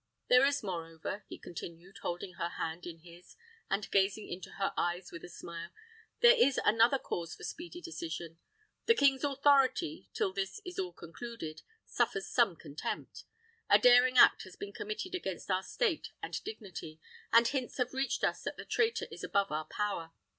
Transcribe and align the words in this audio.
There 0.29 0.43
is, 0.47 0.63
moreover," 0.63 1.25
he 1.27 1.37
continued, 1.37 1.99
holding 1.99 2.33
her 2.33 2.49
hand 2.49 2.87
in 2.87 3.01
his, 3.01 3.35
and 3.69 3.87
gazing 3.91 4.27
into 4.27 4.53
her 4.53 4.73
eyes 4.75 5.11
with 5.11 5.23
a 5.23 5.29
smile, 5.29 5.69
"there 6.21 6.35
is 6.35 6.59
another 6.65 6.97
cause 6.97 7.35
for 7.35 7.43
speedy 7.43 7.81
decision. 7.81 8.39
The 8.87 8.95
king's 8.95 9.23
authority, 9.23 10.09
till 10.15 10.33
this 10.33 10.59
is 10.65 10.79
all 10.79 10.91
concluded, 10.93 11.61
suffers 11.85 12.25
some 12.27 12.55
contempt. 12.55 13.25
A 13.69 13.77
daring 13.77 14.17
act 14.17 14.41
has 14.41 14.55
been 14.55 14.73
committed 14.73 15.13
against 15.13 15.51
our 15.51 15.61
state 15.61 16.07
and 16.19 16.43
dignity, 16.43 16.99
and 17.31 17.47
hints 17.47 17.77
have 17.77 17.93
reached 17.93 18.23
us 18.23 18.41
that 18.41 18.57
the 18.57 18.65
traitor 18.65 19.05
is 19.11 19.23
above 19.23 19.51
our 19.51 19.65
power. 19.65 20.13